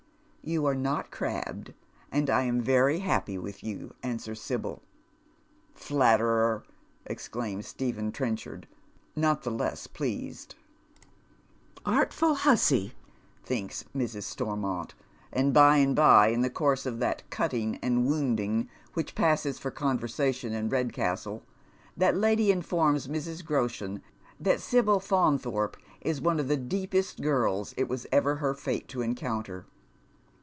"You 0.51 0.65
are 0.65 0.73
not 0.75 1.11
crabbed, 1.11 1.71
and 2.11 2.27
I 2.27 2.41
am 2.45 2.61
very 2.61 2.97
happy 2.97 3.37
with 3.37 3.63
you," 3.63 3.93
wswers 4.01 4.39
Sibyl." 4.39 4.81
Flatterer," 5.85 6.63
exclaims 7.05 7.67
Stephen 7.67 8.11
Trenchard. 8.11 8.67
not 9.15 9.43
the 9.43 9.51
loss 9.51 9.85
pleased. 9.85 10.55
"Ai 11.85 12.05
tful 12.05 12.37
hussy," 12.37 12.91
thinks 13.43 13.85
Mrs. 13.95 14.23
Stormont, 14.23 14.95
and 15.31 15.53
by 15.53 15.77
and 15.77 15.95
by 15.95 16.29
in 16.29 16.41
the 16.41 16.49
course 16.49 16.87
of 16.87 16.97
that 16.97 17.21
cutting 17.29 17.75
and 17.83 18.07
wounding 18.07 18.67
which 18.95 19.13
passes 19.13 19.59
for 19.59 19.69
conversa 19.69 20.33
tion 20.33 20.53
in 20.53 20.69
Redcastle, 20.69 21.43
that 21.95 22.17
lady 22.17 22.49
informs 22.51 23.07
Mrs. 23.07 23.45
Groshen 23.45 24.01
tliat 24.41 24.59
Sibyl 24.59 24.95
F, 24.97 25.09
inthorpe 25.09 25.75
is 26.01 26.19
one 26.19 26.39
of 26.39 26.47
the 26.47 26.57
deepest 26.57 27.21
girls 27.21 27.75
it 27.77 27.87
was 27.87 28.07
ever 28.11 28.37
her 28.37 28.55
fate 28.55 28.87
to 28.87 29.01
encounter. 29.03 29.67